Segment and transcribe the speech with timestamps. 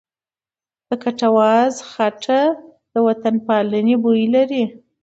[0.87, 2.41] د کټواز خټه
[2.91, 4.63] د وطنپالنې بوی لري.